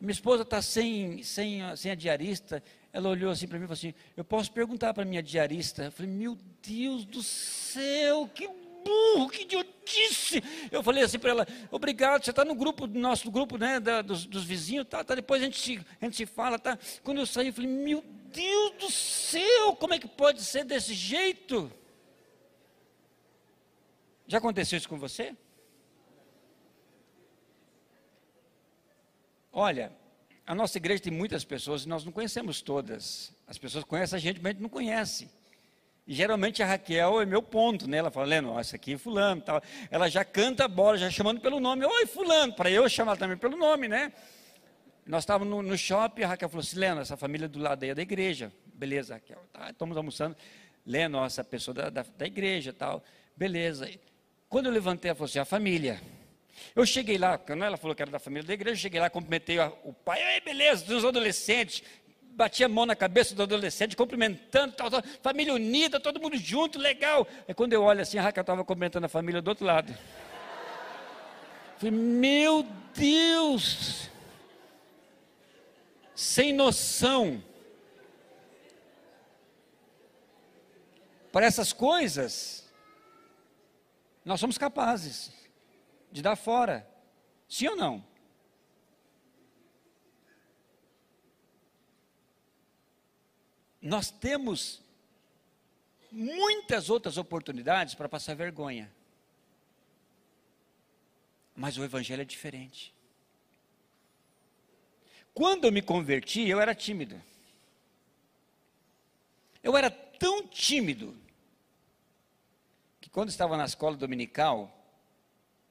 [0.00, 2.62] Minha esposa está sem, sem, sem a diarista.
[2.92, 5.84] Ela olhou assim para mim e falou assim: Eu posso perguntar para minha diarista?
[5.84, 8.46] Eu falei: Meu Deus do céu, que
[8.84, 10.42] burro, que idiotice.
[10.70, 14.02] Eu falei assim para ela: Obrigado, você está no grupo, no nosso grupo, né, da,
[14.02, 16.78] dos, dos, vizinhos, tá, tá, depois a gente, se, a gente se fala, tá.
[17.02, 20.92] Quando eu saí, eu falei: Meu Deus do céu, como é que pode ser desse
[20.92, 21.72] jeito?
[24.26, 25.34] Já aconteceu isso com você?
[29.52, 29.92] Olha,
[30.46, 33.32] a nossa igreja tem muitas pessoas e nós não conhecemos todas.
[33.46, 35.30] As pessoas conhecem a gente, mas a gente não conhece.
[36.06, 37.98] E geralmente a Raquel é meu ponto, né?
[37.98, 39.62] Ela fala, Leno, essa aqui é fulano, tal.
[39.90, 41.86] Ela já canta a bola, já chamando pelo nome.
[41.86, 44.12] Oi, fulano, para eu chamar também pelo nome, né?
[45.06, 47.90] Nós estávamos no, no, shopping, a Raquel falou assim, Leno, essa família do lado aí
[47.90, 48.52] é da igreja.
[48.74, 50.36] Beleza, Raquel, tá, estamos almoçando.
[50.84, 53.02] Leno, essa pessoa da, da, da igreja, tal.
[53.36, 53.88] Beleza.
[54.48, 56.00] Quando eu levantei, ela falou assim, a família.
[56.74, 59.58] Eu cheguei lá, ela falou que era da família da igreja, eu cheguei lá, cumprimentei
[59.84, 61.82] o pai, Ei, beleza, dos adolescentes,
[62.20, 66.78] bati a mão na cabeça do adolescente, cumprimentando, tal, tal, família unida, todo mundo junto,
[66.78, 67.26] legal.
[67.46, 69.96] Aí quando eu olho assim, a Raquel estava cumprimentando a família do outro lado.
[71.78, 74.08] Falei, meu Deus,
[76.14, 77.42] sem noção.
[81.30, 82.70] Para essas coisas,
[84.24, 85.41] nós somos capazes
[86.12, 86.86] de dar fora.
[87.48, 88.04] Sim ou não?
[93.80, 94.80] Nós temos
[96.12, 98.92] muitas outras oportunidades para passar vergonha.
[101.56, 102.94] Mas o Evangelho é diferente.
[105.34, 107.20] Quando eu me converti, eu era tímido.
[109.62, 111.16] Eu era tão tímido
[113.00, 114.81] que quando estava na escola dominical,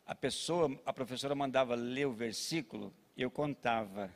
[0.06, 4.12] a pessoa, a professora mandava ler o versículo, eu contava.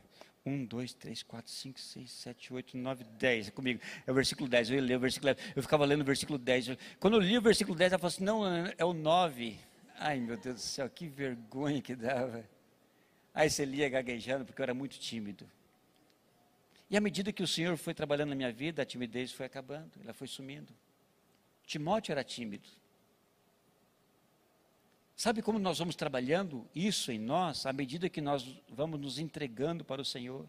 [0.45, 3.48] Um, dois, três, quatro, cinco, seis, sete, oito, nove, dez.
[3.48, 3.82] É comigo.
[4.06, 4.69] É o versículo 10.
[4.69, 5.56] Eu ia ler o versículo 10.
[5.56, 6.78] Eu ficava lendo o versículo 10.
[7.00, 8.45] Quando eu li o versículo 10, ela falou assim: não,
[8.78, 9.58] é o 9.
[9.98, 12.48] Ai, meu Deus do céu, que vergonha que dava.
[13.34, 15.50] Aí você lia gaguejando, porque eu era muito tímido.
[16.89, 19.91] E à medida que o Senhor foi trabalhando na minha vida, a timidez foi acabando,
[20.04, 20.71] ela foi sumindo.
[21.65, 22.69] Timóteo era tímido.
[25.15, 29.86] Sabe como nós vamos trabalhando isso em nós à medida que nós vamos nos entregando
[29.86, 30.47] para o Senhor?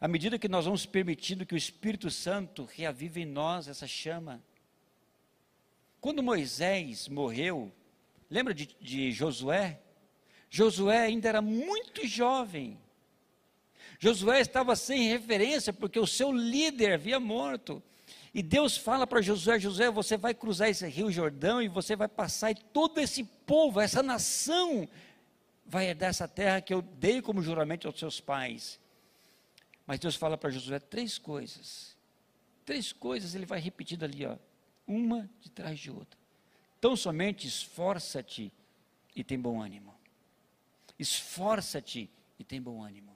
[0.00, 4.42] À medida que nós vamos permitindo que o Espírito Santo reavive em nós essa chama.
[6.00, 7.70] Quando Moisés morreu,
[8.30, 9.78] lembra de, de Josué?
[10.48, 12.78] Josué ainda era muito jovem.
[13.98, 17.82] Josué estava sem referência porque o seu líder havia morto.
[18.34, 22.08] E Deus fala para Josué: Josué, você vai cruzar esse rio Jordão e você vai
[22.08, 24.88] passar, e todo esse povo, essa nação,
[25.64, 28.80] vai herdar essa terra que eu dei como juramento aos seus pais.
[29.86, 31.96] Mas Deus fala para Josué três coisas.
[32.64, 34.36] Três coisas ele vai repetindo ali, ó,
[34.86, 36.18] uma de trás de outra.
[36.78, 38.52] Então somente esforça-te
[39.14, 39.94] e tem bom ânimo.
[40.98, 43.14] Esforça-te e tem bom ânimo.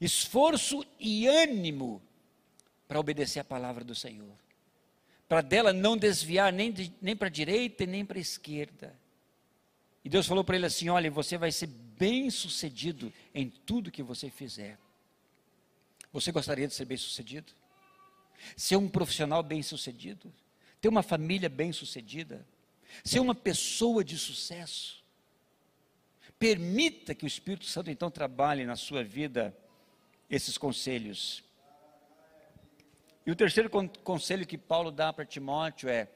[0.00, 2.00] Esforço e ânimo
[2.90, 4.36] para obedecer a palavra do Senhor.
[5.28, 8.98] Para dela não desviar nem, de, nem para a direita e nem para a esquerda.
[10.04, 14.02] E Deus falou para ele assim: Olha, você vai ser bem sucedido em tudo que
[14.02, 14.76] você fizer.
[16.12, 17.52] Você gostaria de ser bem sucedido?
[18.56, 20.34] Ser um profissional bem sucedido?
[20.80, 22.44] Ter uma família bem sucedida?
[23.04, 25.00] Ser uma pessoa de sucesso?
[26.40, 29.56] Permita que o Espírito Santo então trabalhe na sua vida
[30.28, 31.48] esses conselhos.
[33.26, 33.70] E o terceiro
[34.02, 36.08] conselho que Paulo dá para Timóteo é: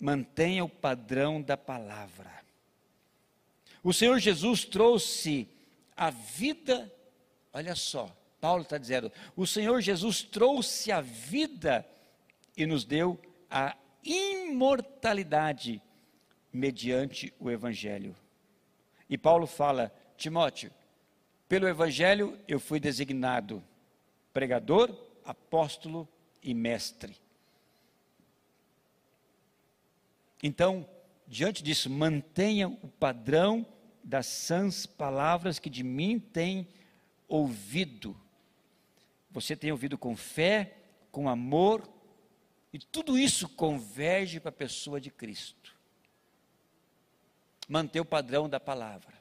[0.00, 2.30] mantenha o padrão da palavra.
[3.82, 5.48] O Senhor Jesus trouxe
[5.96, 6.92] a vida,
[7.52, 11.86] olha só, Paulo está dizendo: o Senhor Jesus trouxe a vida
[12.56, 15.82] e nos deu a imortalidade
[16.52, 18.14] mediante o Evangelho.
[19.08, 20.72] E Paulo fala: Timóteo,
[21.48, 23.62] pelo Evangelho eu fui designado
[24.32, 26.08] pregador, apóstolo
[26.42, 27.16] e mestre.
[30.42, 30.88] Então,
[31.26, 33.64] diante disso, mantenha o padrão
[34.02, 36.66] das sãs palavras que de mim tem
[37.28, 38.16] ouvido.
[39.30, 40.76] Você tem ouvido com fé,
[41.10, 41.88] com amor,
[42.72, 45.76] e tudo isso converge para a pessoa de Cristo.
[47.68, 49.12] Manter o padrão da palavra.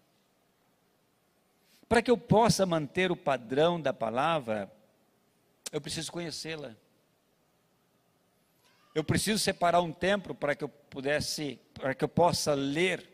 [1.87, 4.71] Para que eu possa manter o padrão da palavra,
[5.71, 6.75] eu preciso conhecê-la.
[8.93, 13.07] Eu preciso separar um tempo para que eu pudesse, para que eu possa ler.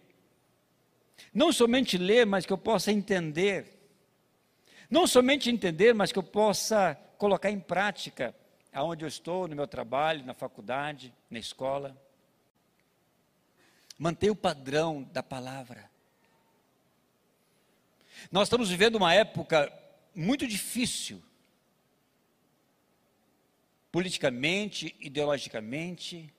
[1.33, 3.77] Não somente ler, mas que eu possa entender.
[4.89, 8.35] Não somente entender, mas que eu possa colocar em prática
[8.73, 11.95] aonde eu estou, no meu trabalho, na faculdade, na escola.
[13.99, 15.89] Manter o padrão da palavra.
[18.31, 19.71] Nós estamos vivendo uma época
[20.15, 21.21] muito difícil,
[23.97, 26.31] politicamente, ideologicamente.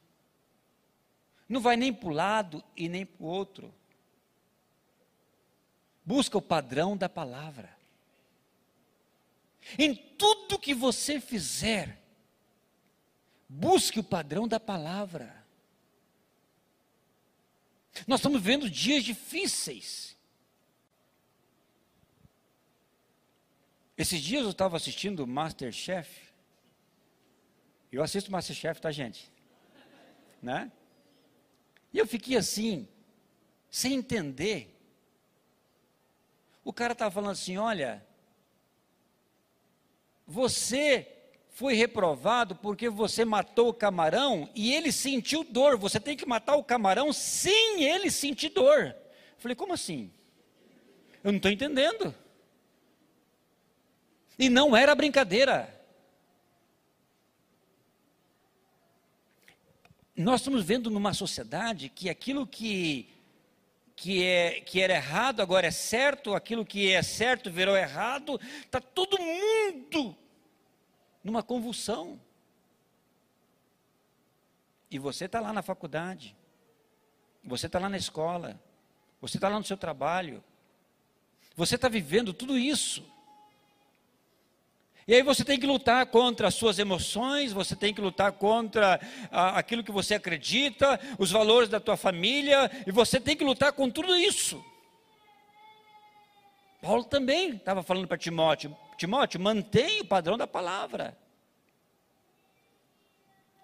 [1.48, 3.74] Não vai nem para um lado e nem para o outro.
[6.04, 7.76] Busca o padrão da palavra.
[9.76, 12.00] Em tudo que você fizer,
[13.48, 15.44] busque o padrão da palavra.
[18.06, 20.16] Nós estamos vivendo dias difíceis.
[23.96, 26.28] Esses dias eu estava assistindo Masterchef.
[27.91, 29.30] Eu assisto Masterchef, tá, gente?
[30.43, 30.70] Né?
[31.93, 32.86] E eu fiquei assim,
[33.70, 34.74] sem entender.
[36.64, 38.07] O cara estava falando assim: olha,
[40.26, 41.18] você
[41.49, 45.76] foi reprovado porque você matou o camarão e ele sentiu dor.
[45.78, 48.84] Você tem que matar o camarão sem ele sentir dor.
[48.84, 48.95] Eu
[49.39, 50.11] falei, como assim?
[51.24, 52.14] Eu não estou entendendo.
[54.39, 55.78] E não era brincadeira.
[60.18, 63.08] Nós estamos vendo numa sociedade que aquilo que,
[63.94, 68.80] que, é, que era errado agora é certo, aquilo que é certo virou errado, está
[68.80, 70.16] todo mundo
[71.22, 72.20] numa convulsão.
[74.90, 76.34] E você está lá na faculdade,
[77.44, 78.60] você está lá na escola,
[79.20, 80.42] você está lá no seu trabalho,
[81.54, 83.08] você está vivendo tudo isso.
[85.09, 89.00] E aí você tem que lutar contra as suas emoções, você tem que lutar contra
[89.32, 93.72] ah, aquilo que você acredita, os valores da tua família, e você tem que lutar
[93.72, 94.62] com tudo isso.
[96.82, 101.16] Paulo também estava falando para Timóteo: Timóteo, mantenha o padrão da palavra.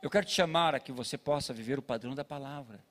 [0.03, 2.83] Eu quero te chamar a que você possa viver o padrão da palavra.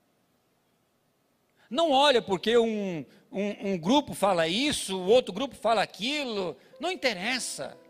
[1.72, 6.92] Não olha porque um, um, um grupo fala isso, o outro grupo fala aquilo, não
[6.92, 7.82] interessa.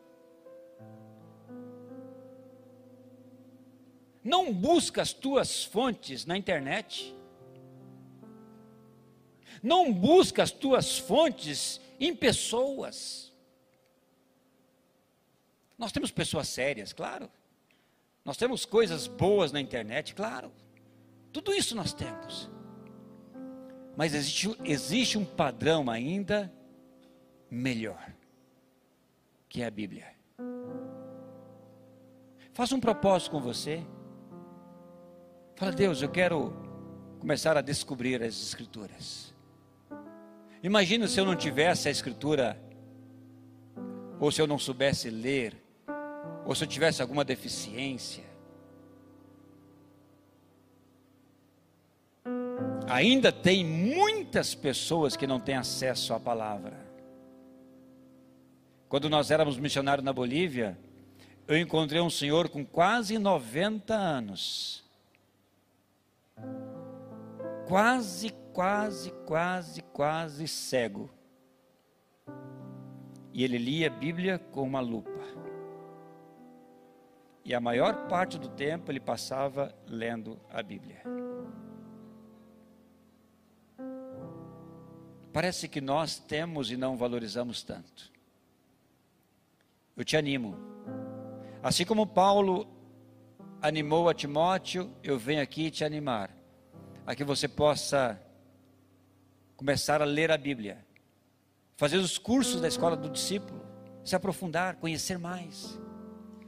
[4.23, 7.13] Não busca as tuas fontes na internet.
[9.61, 13.31] Não busca as tuas fontes em pessoas.
[15.77, 17.29] Nós temos pessoas sérias, claro.
[18.23, 20.51] Nós temos coisas boas na internet, claro.
[21.31, 22.49] Tudo isso nós temos.
[23.95, 26.51] Mas existe, existe um padrão ainda
[27.49, 28.13] melhor,
[29.49, 30.13] que é a Bíblia.
[32.53, 33.85] Faça um propósito com você.
[35.55, 36.51] Fala, Deus, eu quero
[37.19, 39.31] começar a descobrir as Escrituras.
[40.63, 42.59] Imagina se eu não tivesse a Escritura,
[44.19, 45.55] ou se eu não soubesse ler,
[46.43, 48.23] ou se eu tivesse alguma deficiência.
[52.89, 56.83] Ainda tem muitas pessoas que não têm acesso à palavra.
[58.89, 60.77] Quando nós éramos missionários na Bolívia,
[61.47, 64.82] eu encontrei um senhor com quase 90 anos.
[67.67, 71.09] Quase, quase, quase, quase cego.
[73.31, 75.11] E ele lia a Bíblia com uma lupa.
[77.45, 81.01] E a maior parte do tempo ele passava lendo a Bíblia.
[85.33, 88.11] Parece que nós temos e não valorizamos tanto.
[89.97, 90.55] Eu te animo.
[91.61, 92.67] Assim como Paulo
[93.63, 96.29] animou a Timóteo, eu venho aqui te animar
[97.07, 98.21] a que você possa
[99.55, 100.85] começar a ler a Bíblia,
[101.77, 103.65] fazer os cursos da escola do discípulo,
[104.03, 105.79] se aprofundar, conhecer mais.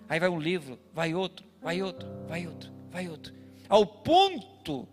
[0.10, 3.34] Aí vai um livro, vai outro, vai outro, vai outro, vai outro.
[3.70, 4.86] Ao ponto,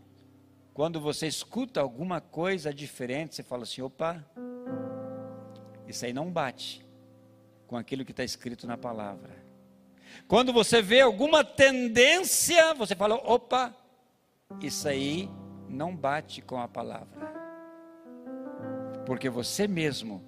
[0.72, 4.24] quando você escuta alguma coisa diferente, você fala assim: opa,
[5.88, 6.86] isso aí não bate
[7.66, 9.41] com aquilo que está escrito na palavra.
[10.28, 13.74] Quando você vê alguma tendência, você fala: opa,
[14.60, 15.28] isso aí
[15.68, 17.32] não bate com a palavra.
[19.06, 20.22] Porque você mesmo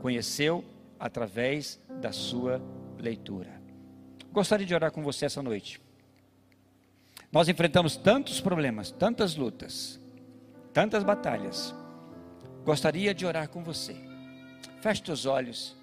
[0.00, 0.64] conheceu
[0.98, 2.60] através da sua
[2.98, 3.60] leitura.
[4.32, 5.80] Gostaria de orar com você essa noite.
[7.30, 10.00] Nós enfrentamos tantos problemas, tantas lutas,
[10.72, 11.74] tantas batalhas.
[12.64, 13.96] Gostaria de orar com você.
[14.80, 15.76] Feche os olhos.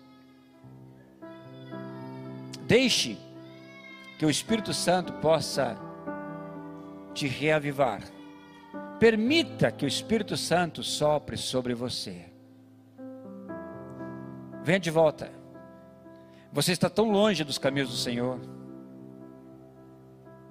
[2.70, 3.18] Deixe
[4.20, 5.76] que o Espírito Santo possa
[7.16, 8.00] te reavivar.
[9.00, 12.28] Permita que o Espírito Santo sopre sobre você.
[14.62, 15.32] Venha de volta.
[16.54, 18.40] Você está tão longe dos caminhos do Senhor.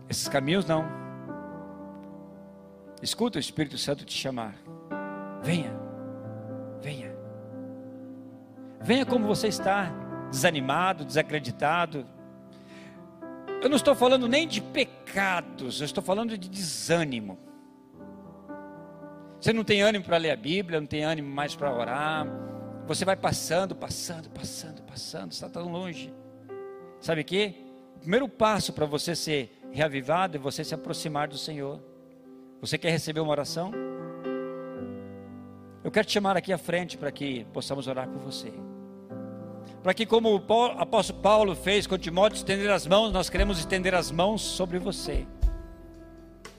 [0.09, 0.87] Esses caminhos não.
[3.01, 4.57] Escuta o Espírito Santo te chamar.
[5.41, 5.71] Venha.
[6.83, 7.17] Venha.
[8.81, 9.93] Venha como você está,
[10.31, 12.07] desanimado, desacreditado.
[13.63, 17.39] Eu não estou falando nem de pecados, eu estou falando de desânimo.
[19.41, 22.27] Você não tem ânimo para ler a Bíblia, não tem ânimo mais para orar.
[22.87, 26.13] Você vai passando, passando, passando, passando, está tão longe.
[27.01, 27.55] Sabe o que?
[27.97, 31.81] O primeiro passo para você ser reavivado é você se aproximar do Senhor.
[32.61, 33.73] Você quer receber uma oração?
[35.85, 38.53] Eu quero te chamar aqui à frente para que possamos orar por você.
[39.83, 43.95] Para que, como o apóstolo Paulo fez com Timóteo, estender as mãos, nós queremos estender
[43.95, 45.27] as mãos sobre você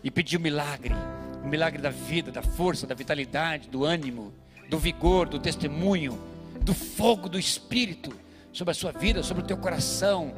[0.04, 0.96] e pedir o um milagre
[1.44, 4.34] o milagre da vida, da força, da vitalidade, do ânimo,
[4.70, 6.20] do vigor, do testemunho,
[6.62, 8.12] do fogo do Espírito
[8.52, 10.34] sobre a sua vida, sobre o teu coração.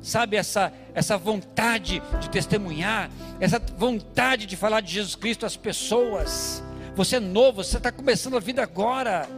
[0.00, 3.10] Sabe essa essa vontade de testemunhar,
[3.40, 6.62] essa vontade de falar de Jesus Cristo às pessoas.
[6.94, 9.28] Você é novo, você está começando a vida agora.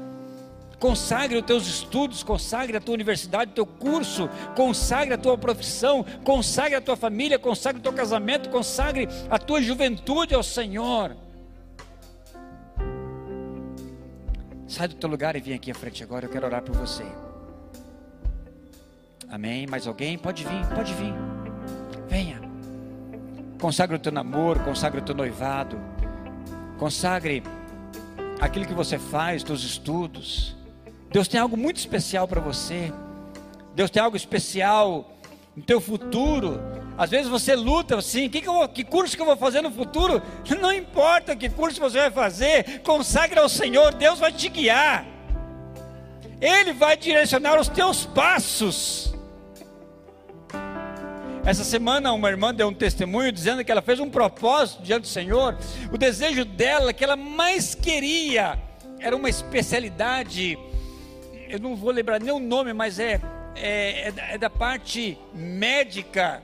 [0.78, 6.04] Consagre os teus estudos, consagre a tua universidade, o teu curso, consagre a tua profissão,
[6.24, 11.16] consagre a tua família, consagre o teu casamento, consagre a tua juventude ao Senhor.
[14.68, 17.04] Sai do teu lugar e vem aqui à frente agora, eu quero orar por você.
[19.28, 19.66] Amém?
[19.66, 20.16] Mais alguém?
[20.16, 21.14] Pode vir, pode vir.
[22.06, 22.40] Venha.
[23.60, 25.78] Consagre o teu namoro, consagre o teu noivado.
[26.78, 27.42] Consagre
[28.40, 30.57] aquilo que você faz, teus estudos.
[31.10, 32.92] Deus tem algo muito especial para você.
[33.74, 35.10] Deus tem algo especial
[35.56, 36.60] no teu futuro.
[36.96, 39.70] Às vezes você luta assim, que, que, eu, que, curso que eu vou fazer no
[39.70, 40.20] futuro?
[40.60, 45.06] Não importa que curso você vai fazer, consagre ao Senhor, Deus vai te guiar.
[46.40, 49.14] Ele vai direcionar os teus passos.
[51.44, 55.08] Essa semana uma irmã deu um testemunho dizendo que ela fez um propósito diante do
[55.08, 55.56] Senhor.
[55.90, 58.58] O desejo dela, que ela mais queria,
[59.00, 60.58] era uma especialidade
[61.48, 63.20] eu não vou lembrar nem o nome, mas é,
[63.54, 66.42] é, é, da, é da parte médica.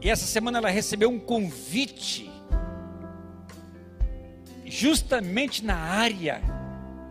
[0.00, 2.30] E essa semana ela recebeu um convite,
[4.64, 6.42] justamente na área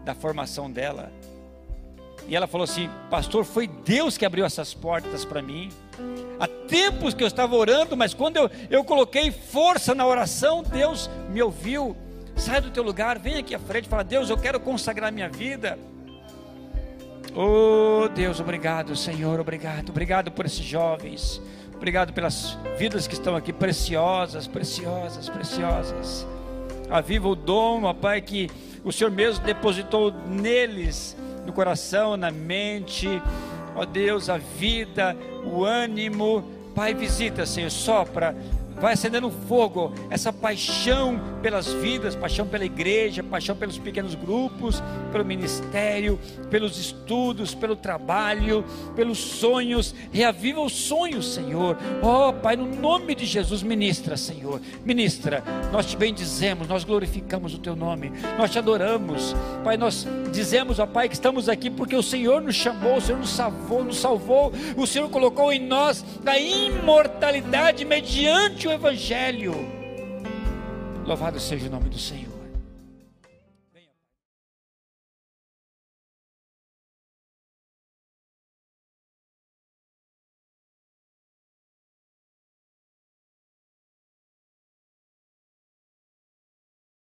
[0.05, 1.11] da formação dela.
[2.27, 5.69] E ela falou assim: Pastor, foi Deus que abriu essas portas para mim.
[6.39, 11.09] Há tempos que eu estava orando, mas quando eu, eu coloquei força na oração, Deus
[11.29, 11.95] me ouviu.
[12.35, 15.29] Sai do teu lugar, vem aqui à frente e fala: Deus, eu quero consagrar minha
[15.29, 15.79] vida.
[17.37, 21.41] Oh Deus, obrigado, Senhor, obrigado, obrigado por esses jovens,
[21.75, 26.25] obrigado pelas vidas que estão aqui preciosas, preciosas, preciosas.
[26.89, 28.49] Aviva o dom, ó Pai, que
[28.85, 33.21] o Senhor mesmo depositou neles, no coração, na mente,
[33.75, 35.13] ó Deus, a vida,
[35.43, 36.41] o ânimo.
[36.73, 38.33] Pai, visita, Senhor, sopra
[38.79, 45.23] vai acendendo fogo, essa paixão pelas vidas, paixão pela igreja, paixão pelos pequenos grupos, pelo
[45.23, 46.19] ministério,
[46.49, 48.65] pelos estudos, pelo trabalho,
[48.95, 49.93] pelos sonhos.
[50.11, 51.77] Reaviva os sonhos, Senhor.
[52.01, 54.61] Oh, Pai, no nome de Jesus, ministra, Senhor.
[54.83, 59.35] Ministra, nós te bendizemos, nós glorificamos o teu nome, nós te adoramos.
[59.63, 63.19] Pai, nós dizemos, ó Pai, que estamos aqui porque o Senhor nos chamou, o Senhor
[63.19, 69.53] nos salvou, nos salvou, o Senhor colocou em nós a imortalidade mediante o Evangelho.
[71.05, 72.34] Louvado seja o nome do Senhor.